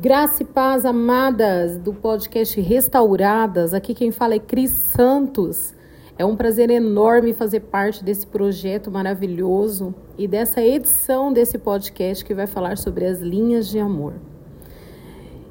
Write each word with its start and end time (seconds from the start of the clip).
Graça 0.00 0.44
e 0.44 0.46
paz, 0.46 0.84
amadas 0.84 1.76
do 1.76 1.92
podcast 1.92 2.60
Restauradas. 2.60 3.74
Aqui 3.74 3.92
quem 3.94 4.12
fala 4.12 4.34
é 4.34 4.38
Cris 4.38 4.70
Santos. 4.70 5.74
É 6.16 6.24
um 6.24 6.36
prazer 6.36 6.70
enorme 6.70 7.32
fazer 7.32 7.58
parte 7.58 8.04
desse 8.04 8.24
projeto 8.24 8.92
maravilhoso 8.92 9.92
e 10.16 10.28
dessa 10.28 10.62
edição 10.62 11.32
desse 11.32 11.58
podcast 11.58 12.24
que 12.24 12.32
vai 12.32 12.46
falar 12.46 12.78
sobre 12.78 13.06
as 13.06 13.18
linhas 13.18 13.68
de 13.68 13.80
amor. 13.80 14.12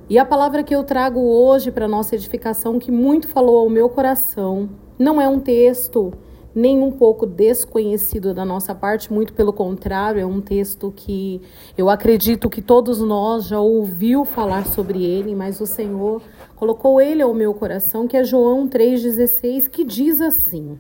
E 0.10 0.18
a 0.18 0.24
palavra 0.24 0.64
que 0.64 0.74
eu 0.74 0.86
trago 0.86 1.20
hoje 1.20 1.70
para 1.70 1.86
nossa 1.86 2.16
edificação, 2.16 2.80
que 2.80 2.90
muito 2.90 3.28
falou 3.28 3.58
ao 3.58 3.70
meu 3.70 3.90
coração, 3.90 4.70
não 4.98 5.20
é 5.20 5.28
um 5.28 5.42
texto 5.42 6.14
nem 6.58 6.82
um 6.82 6.92
pouco 6.92 7.28
desconhecido 7.28 8.34
da 8.34 8.44
nossa 8.44 8.74
parte, 8.74 9.14
muito 9.14 9.32
pelo 9.32 9.54
contrário, 9.54 10.20
é 10.20 10.26
um 10.26 10.42
texto 10.42 10.92
que 10.96 11.40
eu 11.78 11.88
acredito 11.88 12.50
que 12.50 12.64
todos 12.64 13.00
nós 13.00 13.46
já 13.46 13.60
ouviu 13.60 14.26
falar 14.26 14.66
sobre 14.66 15.06
ele, 15.06 15.36
mas 15.36 15.62
o 15.62 15.68
Senhor 15.68 16.20
colocou 16.56 17.00
ele 17.00 17.22
ao 17.22 17.32
meu 17.32 17.54
coração, 17.54 18.08
que 18.08 18.18
é 18.18 18.24
João 18.24 18.68
3,16, 18.68 19.70
que 19.70 19.84
diz 19.84 20.20
assim. 20.20 20.80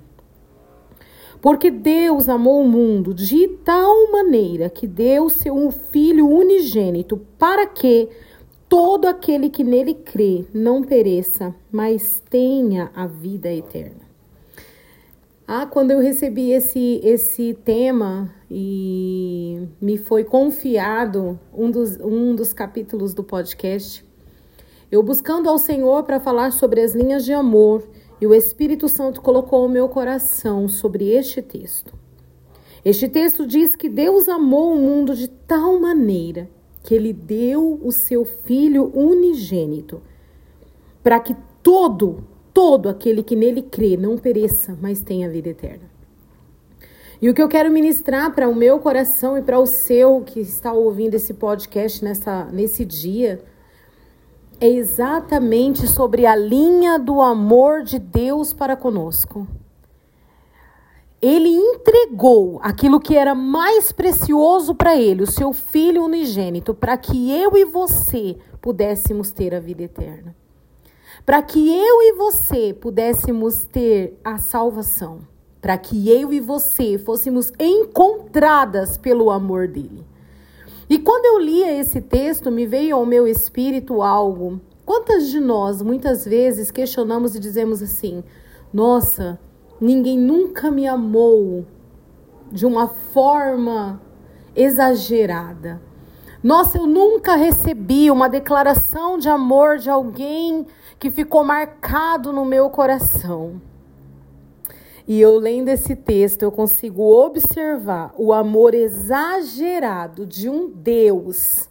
Porque 1.40 1.70
Deus 1.70 2.28
amou 2.28 2.64
o 2.64 2.68
mundo 2.68 3.14
de 3.14 3.48
tal 3.64 4.12
maneira 4.12 4.72
que 4.72 4.88
deu 4.88 5.30
seu 5.30 5.70
Filho 5.70 6.28
unigênito, 6.28 7.22
para 7.38 7.68
que 7.68 8.10
todo 8.68 9.06
aquele 9.06 9.48
que 9.48 9.64
nele 9.64 9.94
crê 9.94 10.46
não 10.52 10.82
pereça, 10.82 11.54
mas 11.72 12.20
tenha 12.28 12.90
a 12.96 13.06
vida 13.06 13.54
eterna. 13.54 14.07
Ah, 15.50 15.66
quando 15.66 15.92
eu 15.92 16.02
recebi 16.02 16.52
esse, 16.52 17.00
esse 17.02 17.54
tema 17.64 18.30
e 18.52 19.66
me 19.80 19.98
foi 19.98 20.26
confiado 20.26 21.40
um 21.54 21.72
dos, 21.72 21.98
um 22.02 22.36
dos 22.36 22.52
capítulos 22.52 23.14
do 23.14 23.24
podcast, 23.24 24.06
eu 24.92 25.02
buscando 25.02 25.48
ao 25.48 25.58
Senhor 25.58 26.04
para 26.04 26.20
falar 26.20 26.52
sobre 26.52 26.82
as 26.82 26.94
linhas 26.94 27.24
de 27.24 27.32
amor, 27.32 27.88
e 28.20 28.28
o 28.28 28.34
Espírito 28.34 28.90
Santo 28.90 29.22
colocou 29.22 29.66
o 29.66 29.70
meu 29.70 29.88
coração 29.88 30.68
sobre 30.68 31.08
este 31.12 31.42
texto. 31.42 31.94
Este 32.84 33.08
texto 33.08 33.48
diz 33.48 33.74
que 33.74 33.88
Deus 33.88 34.28
amou 34.28 34.74
o 34.74 34.78
mundo 34.78 35.16
de 35.16 35.30
tal 35.30 35.80
maneira 35.80 36.50
que 36.84 36.94
ele 36.94 37.14
deu 37.14 37.80
o 37.82 37.94
seu 37.94 38.26
Filho 38.26 38.92
unigênito, 38.94 40.02
para 41.02 41.22
que 41.22 41.38
todo 41.64 42.26
todo 42.58 42.90
aquele 42.90 43.22
que 43.22 43.36
nele 43.36 43.62
crê 43.62 43.96
não 43.96 44.18
pereça, 44.18 44.76
mas 44.82 45.00
tenha 45.00 45.30
vida 45.30 45.50
eterna. 45.50 45.84
E 47.22 47.30
o 47.30 47.34
que 47.36 47.40
eu 47.40 47.48
quero 47.48 47.70
ministrar 47.70 48.34
para 48.34 48.50
o 48.50 48.56
meu 48.56 48.80
coração 48.80 49.38
e 49.38 49.44
para 49.44 49.60
o 49.60 49.68
seu 49.68 50.24
que 50.26 50.40
está 50.40 50.74
ouvindo 50.74 51.14
esse 51.14 51.36
podcast 51.36 52.04
nessa, 52.04 52.46
nesse 52.46 52.84
dia 52.84 53.44
é 54.60 54.68
exatamente 54.68 55.86
sobre 55.86 56.26
a 56.26 56.36
linha 56.36 56.98
do 56.98 57.22
amor 57.22 57.84
de 57.84 58.00
Deus 58.00 58.54
para 58.54 58.76
conosco. 58.76 59.48
Ele 61.22 61.50
entregou 61.50 62.60
aquilo 62.64 63.00
que 63.00 63.16
era 63.16 63.36
mais 63.36 63.92
precioso 63.92 64.74
para 64.74 64.98
ele, 64.98 65.22
o 65.22 65.32
seu 65.32 65.54
filho 65.54 66.04
unigênito, 66.04 66.74
para 66.74 66.98
que 66.98 67.32
eu 67.32 67.56
e 67.56 67.66
você 67.66 68.36
pudéssemos 68.60 69.30
ter 69.30 69.54
a 69.54 69.60
vida 69.60 69.84
eterna 69.84 70.36
para 71.26 71.42
que 71.42 71.70
eu 71.70 72.02
e 72.02 72.14
você 72.14 72.74
pudéssemos 72.74 73.66
ter 73.66 74.20
a 74.24 74.38
salvação, 74.38 75.20
para 75.62 75.78
que 75.78 76.10
eu 76.10 76.32
e 76.32 76.40
você 76.40 76.98
fôssemos 76.98 77.52
encontradas 77.60 78.98
pelo 78.98 79.30
amor 79.30 79.68
dele. 79.68 80.06
E 80.90 80.98
quando 80.98 81.26
eu 81.26 81.40
lia 81.40 81.78
esse 81.78 82.00
texto, 82.00 82.50
me 82.50 82.66
veio 82.66 82.96
ao 82.96 83.06
meu 83.06 83.28
espírito 83.28 84.02
algo. 84.02 84.62
Quantas 84.86 85.28
de 85.28 85.40
nós 85.40 85.82
muitas 85.82 86.24
vezes 86.24 86.72
questionamos 86.72 87.36
e 87.36 87.40
dizemos 87.40 87.84
assim: 87.84 88.24
nossa, 88.74 89.38
ninguém 89.82 90.18
nunca 90.18 90.72
me 90.72 90.88
amou 90.88 91.66
de 92.52 92.66
uma 92.66 92.88
forma 92.88 94.02
exagerada. 94.56 95.82
Nossa, 96.42 96.78
eu 96.78 96.88
nunca 96.88 97.36
recebi 97.36 98.10
uma 98.10 98.30
declaração 98.30 99.18
de 99.18 99.28
amor 99.28 99.78
de 99.78 99.90
alguém 99.90 100.66
que 101.00 101.12
ficou 101.12 101.44
marcado 101.44 102.34
no 102.34 102.46
meu 102.46 102.70
coração. 102.70 103.62
E 105.08 105.22
eu 105.22 105.38
lendo 105.38 105.70
esse 105.70 105.96
texto, 105.96 106.44
eu 106.44 106.52
consigo 106.52 107.02
observar 107.04 108.14
o 108.18 108.34
amor 108.34 108.74
exagerado 108.74 110.26
de 110.26 110.50
um 110.50 110.70
Deus 110.70 111.70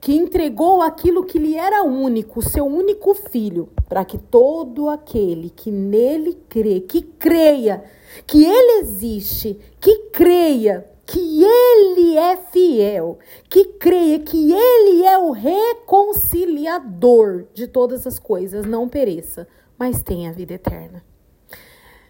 que 0.00 0.14
entregou 0.14 0.82
aquilo 0.82 1.24
que 1.24 1.38
lhe 1.38 1.56
era 1.56 1.82
único, 1.82 2.40
seu 2.42 2.64
único 2.64 3.12
filho, 3.14 3.68
para 3.88 4.04
que 4.04 4.16
todo 4.16 4.88
aquele 4.88 5.50
que 5.50 5.70
nele 5.70 6.38
crê, 6.48 6.80
que 6.80 7.02
creia 7.02 7.82
que 8.26 8.44
ele 8.44 8.80
existe, 8.80 9.58
que 9.80 10.10
creia 10.12 10.86
que 11.10 11.42
Ele 11.42 12.16
é 12.16 12.36
fiel, 12.36 13.18
que 13.48 13.64
creia 13.64 14.20
que 14.20 14.52
Ele 14.52 15.04
é 15.04 15.18
o 15.18 15.32
reconciliador 15.32 17.46
de 17.52 17.66
todas 17.66 18.06
as 18.06 18.20
coisas, 18.20 18.64
não 18.64 18.88
pereça, 18.88 19.48
mas 19.76 20.00
tenha 20.02 20.30
a 20.30 20.32
vida 20.32 20.54
eterna. 20.54 21.02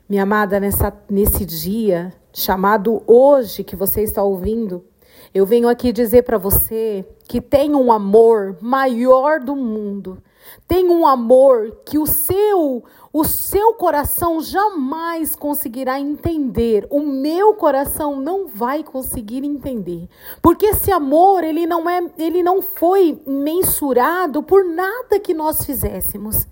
Minha 0.06 0.24
amada, 0.24 0.60
nessa, 0.60 0.92
nesse 1.08 1.46
dia 1.46 2.12
chamado 2.30 3.02
hoje 3.06 3.64
que 3.64 3.74
você 3.74 4.02
está 4.02 4.22
ouvindo, 4.22 4.84
eu 5.32 5.46
venho 5.46 5.66
aqui 5.66 5.92
dizer 5.92 6.24
para 6.24 6.36
você 6.36 7.02
que 7.26 7.40
tem 7.40 7.74
um 7.74 7.90
amor 7.90 8.58
maior 8.60 9.40
do 9.40 9.56
mundo 9.56 10.22
tem 10.66 10.88
um 10.88 11.06
amor 11.06 11.80
que 11.84 11.98
o 11.98 12.06
seu, 12.06 12.84
o 13.12 13.24
seu 13.24 13.74
coração 13.74 14.40
jamais 14.40 15.34
conseguirá 15.34 15.98
entender. 15.98 16.86
O 16.90 17.00
meu 17.00 17.54
coração 17.54 18.20
não 18.20 18.46
vai 18.46 18.84
conseguir 18.84 19.44
entender. 19.44 20.08
Porque 20.40 20.66
esse 20.66 20.92
amor, 20.92 21.42
ele 21.42 21.66
não 21.66 21.90
é, 21.90 22.08
ele 22.16 22.40
não 22.40 22.62
foi 22.62 23.20
mensurado 23.26 24.44
por 24.44 24.64
nada 24.64 25.18
que 25.18 25.34
nós 25.34 25.64
fizéssemos. 25.64 26.46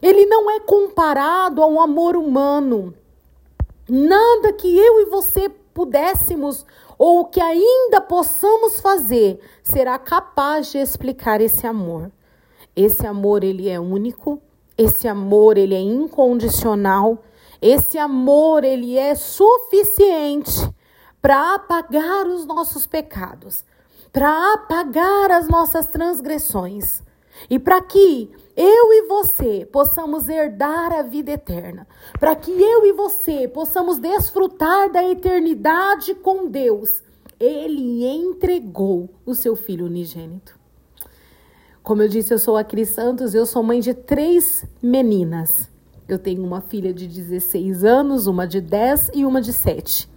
Ele 0.00 0.24
não 0.24 0.50
é 0.50 0.60
comparado 0.60 1.62
ao 1.62 1.78
amor 1.78 2.16
humano. 2.16 2.94
Nada 3.86 4.54
que 4.54 4.74
eu 4.74 5.00
e 5.02 5.04
você 5.06 5.50
pudéssemos 5.74 6.64
ou 6.96 7.26
que 7.26 7.40
ainda 7.40 8.00
possamos 8.00 8.80
fazer 8.80 9.38
será 9.62 9.98
capaz 9.98 10.72
de 10.72 10.78
explicar 10.78 11.42
esse 11.42 11.66
amor. 11.66 12.10
Esse 12.74 13.06
amor 13.06 13.44
ele 13.44 13.68
é 13.68 13.78
único, 13.78 14.40
esse 14.80 15.06
amor 15.06 15.58
ele 15.58 15.74
é 15.74 15.80
incondicional, 15.80 17.22
esse 17.60 17.98
amor 17.98 18.64
ele 18.64 18.96
é 18.96 19.14
suficiente 19.14 20.74
para 21.20 21.54
apagar 21.54 22.26
os 22.26 22.46
nossos 22.46 22.86
pecados, 22.86 23.62
para 24.10 24.54
apagar 24.54 25.30
as 25.32 25.48
nossas 25.48 25.84
transgressões 25.84 27.02
e 27.50 27.58
para 27.58 27.82
que 27.82 28.30
eu 28.56 28.92
e 28.94 29.06
você 29.06 29.68
possamos 29.70 30.30
herdar 30.30 30.92
a 30.92 31.02
vida 31.02 31.32
eterna, 31.32 31.86
para 32.18 32.34
que 32.34 32.50
eu 32.50 32.86
e 32.86 32.92
você 32.92 33.46
possamos 33.46 33.98
desfrutar 33.98 34.90
da 34.90 35.04
eternidade 35.04 36.14
com 36.14 36.48
Deus. 36.48 37.02
Ele 37.38 38.06
entregou 38.06 39.10
o 39.26 39.34
seu 39.34 39.54
filho 39.54 39.84
unigênito. 39.84 40.59
Como 41.82 42.02
eu 42.02 42.08
disse, 42.08 42.34
eu 42.34 42.38
sou 42.38 42.56
a 42.56 42.64
Cris 42.64 42.90
Santos, 42.90 43.34
eu 43.34 43.46
sou 43.46 43.62
mãe 43.62 43.80
de 43.80 43.94
três 43.94 44.64
meninas. 44.82 45.70
Eu 46.06 46.18
tenho 46.18 46.44
uma 46.44 46.60
filha 46.60 46.92
de 46.92 47.06
16 47.06 47.84
anos, 47.84 48.26
uma 48.26 48.46
de 48.46 48.60
10 48.60 49.12
e 49.14 49.24
uma 49.24 49.40
de 49.40 49.52
7. 49.52 50.08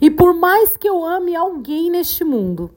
E 0.00 0.10
por 0.10 0.34
mais 0.34 0.76
que 0.76 0.88
eu 0.88 1.04
ame 1.04 1.36
alguém 1.36 1.88
neste 1.88 2.24
mundo, 2.24 2.70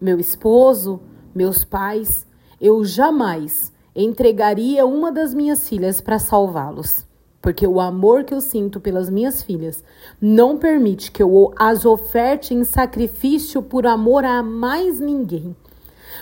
meu 0.00 0.20
esposo, 0.20 1.00
meus 1.34 1.64
pais, 1.64 2.26
eu 2.60 2.84
jamais 2.84 3.72
entregaria 3.94 4.86
uma 4.86 5.10
das 5.10 5.34
minhas 5.34 5.68
filhas 5.68 6.00
para 6.00 6.20
salvá-los. 6.20 7.06
Porque 7.42 7.66
o 7.66 7.80
amor 7.80 8.24
que 8.24 8.34
eu 8.34 8.40
sinto 8.40 8.78
pelas 8.78 9.10
minhas 9.10 9.42
filhas 9.42 9.82
não 10.20 10.58
permite 10.58 11.10
que 11.10 11.22
eu 11.22 11.52
as 11.58 11.84
oferte 11.84 12.54
em 12.54 12.62
sacrifício 12.62 13.62
por 13.62 13.86
amor 13.86 14.24
a 14.24 14.42
mais 14.42 15.00
ninguém. 15.00 15.56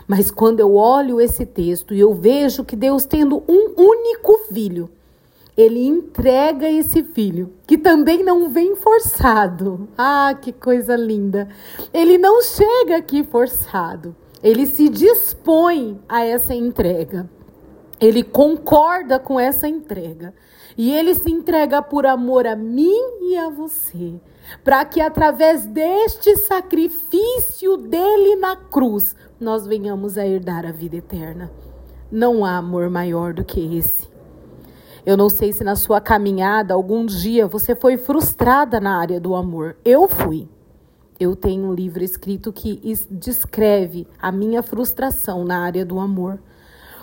Mas 0.07 0.31
quando 0.31 0.61
eu 0.61 0.75
olho 0.75 1.21
esse 1.21 1.47
texto 1.47 1.95
e 1.95 2.01
eu 2.01 2.15
vejo 2.15 2.65
que 2.65 2.77
Deus 2.77 3.05
tendo 3.05 3.43
um 3.49 3.73
único 3.77 4.39
filho, 4.53 4.91
ele 5.57 5.87
entrega 5.87 6.69
esse 6.71 7.03
filho, 7.03 7.53
que 7.67 7.79
também 7.79 8.23
não 8.23 8.51
vem 8.51 8.77
forçado. 8.77 9.89
Ah, 9.97 10.37
que 10.41 10.53
coisa 10.53 10.95
linda! 10.97 11.49
Ele 11.95 12.19
não 12.19 12.43
chega 12.43 12.97
aqui 12.99 13.25
forçado. 13.25 14.15
Ele 14.43 14.67
se 14.67 14.89
dispõe 14.89 15.99
a 16.09 16.25
essa 16.25 16.55
entrega. 16.55 17.29
ele 17.99 18.23
concorda 18.23 19.19
com 19.19 19.41
essa 19.41 19.67
entrega. 19.67 20.35
E 20.77 20.93
ele 20.93 21.15
se 21.15 21.31
entrega 21.31 21.81
por 21.81 22.05
amor 22.05 22.47
a 22.47 22.55
mim 22.55 23.01
e 23.23 23.37
a 23.39 23.49
você, 23.49 24.21
para 24.63 24.85
que 24.85 25.01
através 25.01 25.67
deste 25.67 26.37
sacrifício 26.37 27.77
dele 27.77 28.37
na 28.37 28.57
cruz, 28.57 29.15
nós 29.41 29.67
venhamos 29.67 30.17
a 30.17 30.27
herdar 30.27 30.67
a 30.67 30.73
vida 30.73 30.97
eterna. 30.97 31.51
Não 32.11 32.45
há 32.45 32.57
amor 32.57 32.89
maior 32.89 33.35
do 33.35 33.45
que 33.45 33.77
esse. 33.77 34.09
Eu 35.05 35.17
não 35.17 35.29
sei 35.29 35.53
se 35.53 35.63
na 35.63 35.77
sua 35.77 36.01
caminhada 36.01 36.75
algum 36.75 37.07
dia 37.07 37.47
você 37.47 37.77
foi 37.77 37.97
frustrada 37.97 38.81
na 38.81 38.99
área 38.99 39.21
do 39.21 39.35
amor. 39.35 39.77
Eu 39.85 40.09
fui. 40.09 40.49
Eu 41.19 41.35
tenho 41.35 41.69
um 41.69 41.73
livro 41.73 42.03
escrito 42.03 42.53
que 42.53 42.81
descreve 43.11 44.07
a 44.21 44.31
minha 44.33 44.63
frustração 44.63 45.45
na 45.45 45.61
área 45.61 45.85
do 45.85 45.99
amor. 45.99 46.41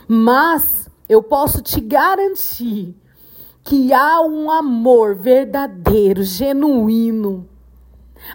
Mas 0.08 0.90
eu 1.08 1.24
posso 1.24 1.62
te 1.62 1.80
garantir 1.80 2.96
que 3.64 3.94
há 3.94 4.22
um 4.22 4.52
amor 4.52 5.16
verdadeiro, 5.16 6.22
genuíno. 6.22 7.48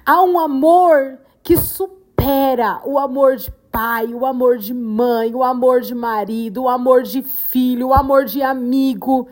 Há 0.05 0.23
um 0.23 0.39
amor 0.39 1.19
que 1.43 1.57
supera 1.57 2.81
o 2.85 2.99
amor 2.99 3.37
de 3.37 3.51
pai, 3.71 4.07
o 4.15 4.25
amor 4.25 4.57
de 4.57 4.73
mãe, 4.73 5.35
o 5.35 5.45
amor 5.45 5.83
de 5.83 5.95
marido, 5.95 6.63
o 6.63 6.69
amor 6.69 7.03
de 7.03 7.23
filho, 7.23 7.89
o 7.89 7.95
amor 7.95 8.25
de 8.25 8.43
amigo. 8.43 9.29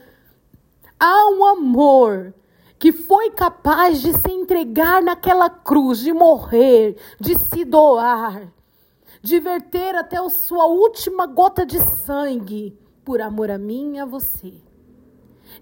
Há 1.01 1.31
um 1.31 1.45
amor 1.45 2.35
que 2.79 2.93
foi 2.93 3.31
capaz 3.31 4.03
de 4.03 4.13
se 4.13 4.31
entregar 4.31 5.03
naquela 5.03 5.49
cruz, 5.49 6.01
de 6.01 6.13
morrer, 6.13 6.97
de 7.19 7.39
se 7.39 7.65
doar, 7.65 8.53
de 9.23 9.41
verter 9.41 9.95
até 9.95 10.19
a 10.19 10.29
sua 10.29 10.67
última 10.67 11.27
gota 11.27 11.65
de 11.65 11.81
sangue 11.81 12.79
por 13.03 13.23
amor 13.23 13.51
a 13.51 13.57
mim 13.57 13.95
e 13.95 13.99
a 13.99 14.05
você. 14.05 14.66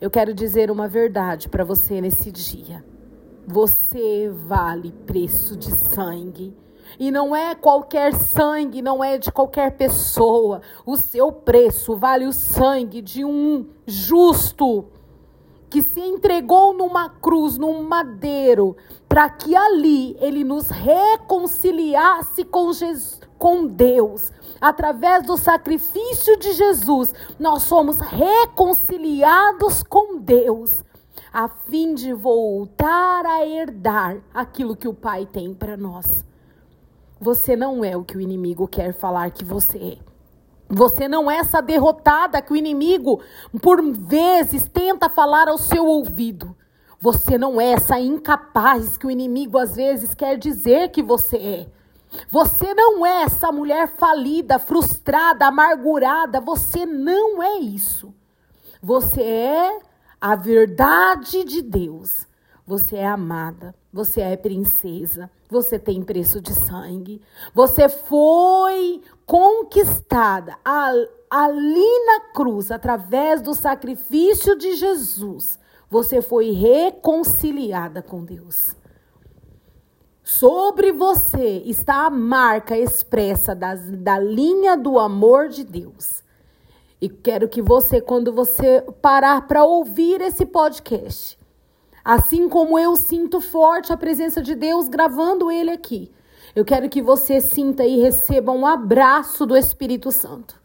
Eu 0.00 0.10
quero 0.10 0.34
dizer 0.34 0.70
uma 0.70 0.88
verdade 0.88 1.48
para 1.48 1.64
você 1.64 2.00
nesse 2.00 2.30
dia. 2.30 2.84
Você 3.46 4.30
vale 4.46 4.92
preço 5.06 5.56
de 5.56 5.70
sangue. 5.70 6.56
E 6.98 7.10
não 7.10 7.34
é 7.34 7.54
qualquer 7.54 8.14
sangue, 8.14 8.82
não 8.82 9.02
é 9.02 9.18
de 9.18 9.30
qualquer 9.32 9.72
pessoa. 9.72 10.60
O 10.84 10.96
seu 10.96 11.32
preço 11.32 11.96
vale 11.96 12.26
o 12.26 12.32
sangue 12.32 13.00
de 13.00 13.24
um 13.24 13.66
justo 13.86 14.86
que 15.70 15.82
se 15.82 16.00
entregou 16.00 16.72
numa 16.72 17.08
cruz, 17.08 17.58
num 17.58 17.82
madeiro, 17.82 18.76
para 19.08 19.28
que 19.28 19.56
ali 19.56 20.16
ele 20.20 20.44
nos 20.44 20.68
reconciliasse 20.68 22.44
com, 22.44 22.72
Jesus, 22.72 23.20
com 23.44 23.66
Deus. 23.66 24.32
Através 24.58 25.26
do 25.26 25.36
sacrifício 25.36 26.34
de 26.38 26.54
Jesus, 26.54 27.12
nós 27.38 27.64
somos 27.64 28.00
reconciliados 28.00 29.82
com 29.82 30.18
Deus, 30.18 30.82
a 31.30 31.46
fim 31.46 31.94
de 31.94 32.14
voltar 32.14 33.26
a 33.26 33.46
herdar 33.46 34.16
aquilo 34.32 34.74
que 34.74 34.88
o 34.88 34.94
Pai 34.94 35.26
tem 35.26 35.52
para 35.52 35.76
nós. 35.76 36.24
Você 37.20 37.54
não 37.54 37.84
é 37.84 37.94
o 37.94 38.02
que 38.02 38.16
o 38.16 38.20
inimigo 38.22 38.66
quer 38.66 38.94
falar 38.94 39.30
que 39.30 39.44
você 39.44 39.76
é. 39.76 39.98
Você 40.66 41.06
não 41.06 41.30
é 41.30 41.36
essa 41.36 41.60
derrotada 41.60 42.40
que 42.40 42.54
o 42.54 42.56
inimigo, 42.56 43.20
por 43.60 43.82
vezes, 43.82 44.66
tenta 44.70 45.10
falar 45.10 45.48
ao 45.48 45.58
seu 45.58 45.84
ouvido. 45.84 46.56
Você 46.98 47.36
não 47.36 47.60
é 47.60 47.72
essa 47.72 48.00
incapaz 48.00 48.96
que 48.96 49.06
o 49.06 49.10
inimigo, 49.10 49.58
às 49.58 49.76
vezes, 49.76 50.14
quer 50.14 50.38
dizer 50.38 50.88
que 50.88 51.02
você 51.02 51.36
é. 51.36 51.83
Você 52.30 52.74
não 52.74 53.04
é 53.04 53.22
essa 53.22 53.50
mulher 53.52 53.88
falida, 53.96 54.58
frustrada, 54.58 55.46
amargurada. 55.46 56.40
Você 56.40 56.86
não 56.86 57.42
é 57.42 57.58
isso. 57.58 58.14
Você 58.82 59.22
é 59.22 59.78
a 60.20 60.34
verdade 60.34 61.44
de 61.44 61.62
Deus. 61.62 62.26
Você 62.66 62.96
é 62.96 63.06
amada, 63.06 63.74
você 63.92 64.22
é 64.22 64.38
princesa, 64.38 65.30
você 65.50 65.78
tem 65.78 66.02
preço 66.02 66.40
de 66.40 66.54
sangue, 66.54 67.20
você 67.54 67.90
foi 67.90 69.02
conquistada 69.26 70.56
ali 70.64 72.06
na 72.06 72.20
cruz, 72.32 72.70
através 72.70 73.42
do 73.42 73.52
sacrifício 73.52 74.56
de 74.56 74.76
Jesus. 74.76 75.58
Você 75.90 76.22
foi 76.22 76.52
reconciliada 76.52 78.00
com 78.02 78.24
Deus. 78.24 78.74
Sobre 80.24 80.90
você 80.90 81.62
está 81.64 82.06
a 82.06 82.10
marca 82.10 82.76
expressa 82.76 83.54
das, 83.54 83.88
da 83.90 84.18
linha 84.18 84.76
do 84.76 84.98
amor 84.98 85.48
de 85.48 85.62
Deus. 85.62 86.24
E 87.00 87.08
quero 87.08 87.48
que 87.48 87.62
você, 87.62 88.00
quando 88.00 88.32
você 88.32 88.80
parar 89.00 89.46
para 89.46 89.62
ouvir 89.62 90.20
esse 90.20 90.44
podcast, 90.44 91.38
Assim 92.04 92.50
como 92.50 92.78
eu 92.78 92.96
sinto 92.96 93.40
forte 93.40 93.90
a 93.90 93.96
presença 93.96 94.42
de 94.42 94.54
Deus 94.54 94.88
gravando 94.88 95.50
ele 95.50 95.70
aqui, 95.70 96.12
eu 96.54 96.62
quero 96.62 96.86
que 96.90 97.00
você 97.00 97.40
sinta 97.40 97.82
e 97.82 97.98
receba 97.98 98.52
um 98.52 98.66
abraço 98.66 99.46
do 99.46 99.56
Espírito 99.56 100.12
Santo. 100.12 100.60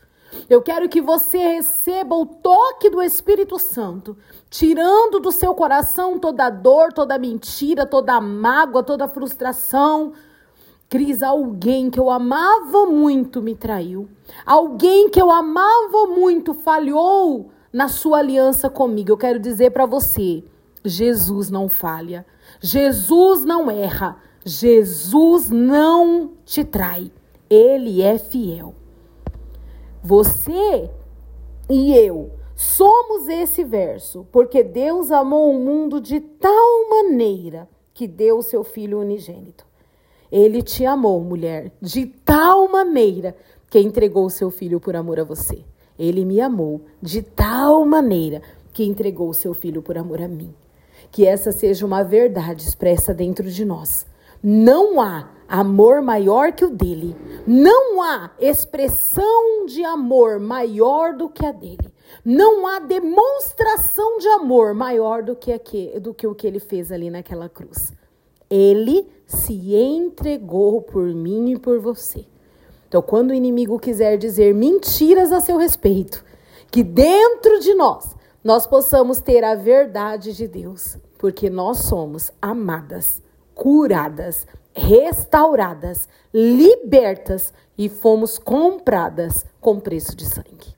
Eu 0.50 0.64
quero 0.64 0.90
que 0.90 1.00
você 1.00 1.38
receba 1.38 2.16
o 2.16 2.26
toque 2.26 2.90
do 2.90 3.04
Espírito 3.04 3.60
Santo, 3.60 4.18
tirando 4.50 5.20
do 5.20 5.32
seu 5.32 5.54
coração 5.54 6.18
toda 6.18 6.50
dor, 6.50 6.92
toda 6.92 7.20
mentira, 7.20 7.86
toda 7.86 8.20
mágoa, 8.20 8.82
toda 8.82 9.08
frustração. 9.08 10.14
Cris, 10.90 11.22
alguém 11.22 11.92
que 11.92 12.00
eu 12.00 12.10
amava 12.10 12.88
muito 12.88 13.44
me 13.44 13.54
traiu. 13.54 14.10
Alguém 14.44 15.08
que 15.08 15.22
eu 15.22 15.30
amava 15.30 16.08
muito 16.08 16.56
falhou 16.56 17.52
na 17.72 17.88
sua 17.88 18.18
aliança 18.18 18.72
comigo. 18.72 19.12
Eu 19.12 19.18
quero 19.18 19.40
dizer 19.40 19.70
para 19.70 19.86
você 19.86 20.44
Jesus 20.84 21.52
não 21.52 21.70
falha. 21.70 22.26
Jesus 22.60 23.46
não 23.46 23.70
erra. 23.70 24.18
Jesus 24.44 25.52
não 25.52 26.32
te 26.44 26.64
trai. 26.64 27.12
Ele 27.48 28.02
é 28.02 28.18
fiel. 28.18 28.79
Você 30.04 30.90
e 31.70 31.96
eu 31.96 32.32
somos 32.56 33.28
esse 33.28 33.64
verso, 33.64 34.26
porque 34.32 34.64
Deus 34.64 35.12
amou 35.12 35.52
o 35.52 35.60
mundo 35.60 36.02
de 36.02 36.20
tal 36.20 36.90
maneira 36.90 37.68
que 37.94 38.08
deu 38.08 38.38
o 38.40 38.44
seu 38.44 38.64
filho 38.64 39.00
unigênito. 39.00 39.66
Ele 40.32 40.62
te 40.62 40.86
amou, 40.86 41.22
mulher, 41.22 41.72
de 41.82 42.06
tal 42.06 42.68
maneira 42.70 43.36
que 43.70 43.80
entregou 43.80 44.26
o 44.26 44.30
seu 44.30 44.52
filho 44.52 44.80
por 44.80 44.96
amor 44.96 45.20
a 45.20 45.24
você. 45.24 45.64
Ele 45.98 46.24
me 46.24 46.40
amou 46.40 46.82
de 47.02 47.22
tal 47.22 47.86
maneira 47.86 48.42
que 48.72 48.84
entregou 48.84 49.30
o 49.30 49.34
seu 49.34 49.54
filho 49.54 49.82
por 49.82 49.98
amor 49.98 50.22
a 50.22 50.28
mim 50.28 50.54
que 51.12 51.26
essa 51.26 51.52
seja 51.52 51.86
uma 51.86 52.04
verdade 52.04 52.64
expressa 52.64 53.14
dentro 53.14 53.50
de 53.50 53.66
nós. 53.66 54.06
Não 54.42 55.02
há 55.02 55.30
amor 55.50 56.02
maior 56.02 56.54
que 56.54 56.64
o 56.64 56.70
dele. 56.70 57.16
Não 57.48 58.02
há 58.02 58.32
expressão 58.40 59.66
de 59.66 59.84
amor 59.84 60.40
maior 60.40 61.14
do 61.14 61.28
que 61.28 61.46
a 61.46 61.52
dele. 61.52 61.92
Não 62.24 62.68
há 62.68 62.80
demonstração 62.80 64.20
de 64.20 64.28
amor 64.28 64.74
maior 64.74 65.24
do 65.24 65.36
que, 65.36 65.52
aqui, 65.52 66.00
do 66.00 66.14
que 66.14 66.28
o 66.28 66.36
que 66.36 66.46
ele 66.46 66.60
fez 66.60 66.92
ali 66.92 67.10
naquela 67.10 67.50
cruz. 67.50 67.92
Ele 68.50 69.08
se 69.26 69.76
entregou 69.76 70.82
por 70.82 71.06
mim 71.06 71.52
e 71.52 71.60
por 71.60 71.80
você. 71.80 72.26
Então, 72.88 73.02
quando 73.02 73.32
o 73.32 73.36
inimigo 73.36 73.80
quiser 73.80 74.18
dizer 74.18 74.54
mentiras 74.54 75.32
a 75.32 75.40
seu 75.40 75.58
respeito, 75.58 76.24
que 76.72 76.84
dentro 76.84 77.60
de 77.60 77.74
nós 77.76 78.16
nós 78.44 78.66
possamos 78.66 79.22
ter 79.22 79.44
a 79.44 79.54
verdade 79.54 80.34
de 80.34 80.48
Deus, 80.48 80.98
porque 81.18 81.50
nós 81.50 81.80
somos 81.80 82.32
amadas, 82.42 83.22
curadas, 83.60 84.48
restauradas, 84.74 86.08
libertas 86.34 87.54
e 87.78 87.90
fomos 87.90 88.38
compradas 88.38 89.46
com 89.60 89.82
preço 89.82 90.16
de 90.16 90.26
sangue. 90.26 90.74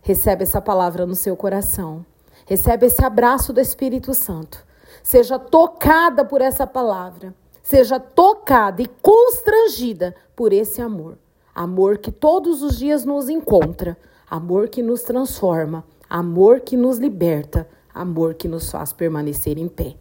Recebe 0.00 0.44
essa 0.44 0.60
palavra 0.60 1.04
no 1.04 1.14
seu 1.14 1.36
coração. 1.36 2.04
Recebe 2.46 2.86
esse 2.86 3.04
abraço 3.04 3.52
do 3.52 3.60
Espírito 3.60 4.14
Santo. 4.14 4.64
Seja 5.02 5.38
tocada 5.38 6.24
por 6.24 6.40
essa 6.40 6.66
palavra. 6.66 7.34
Seja 7.62 8.00
tocada 8.00 8.80
e 8.80 8.86
constrangida 9.02 10.14
por 10.34 10.52
esse 10.52 10.80
amor. 10.80 11.18
Amor 11.54 11.98
que 11.98 12.10
todos 12.10 12.62
os 12.62 12.78
dias 12.78 13.04
nos 13.04 13.28
encontra. 13.28 13.98
Amor 14.30 14.68
que 14.68 14.82
nos 14.82 15.02
transforma 15.02 15.84
amor 16.08 16.60
que 16.60 16.76
nos 16.76 16.98
liberta, 16.98 17.68
amor 17.92 18.34
que 18.34 18.46
nos 18.46 18.70
faz 18.70 18.92
permanecer 18.92 19.58
em 19.58 19.68
pé. 19.68 19.96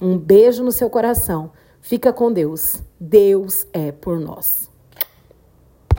Um 0.00 0.18
beijo 0.18 0.62
no 0.64 0.72
seu 0.72 0.90
coração. 0.90 1.52
Fica 1.80 2.12
com 2.12 2.32
Deus. 2.32 2.82
Deus 2.98 3.66
é 3.72 3.92
por 3.92 4.18
nós. 4.18 4.73